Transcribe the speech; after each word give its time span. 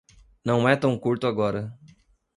Não 0.43 0.67
é 0.67 0.75
tão 0.75 0.97
curto 0.97 1.27
agora. 1.27 1.71